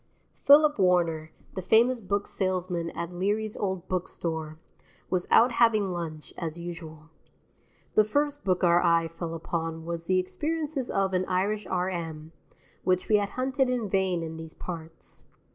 [0.33, 4.57] Philip Warner, the famous book salesman at Leary's Old Book Store,
[5.11, 7.11] was out having lunch, as usual.
[7.93, 12.31] The first book our eye fell upon was "The Experiences of an Irish R.M.,"
[12.83, 15.21] which we had hunted in vain in these parts.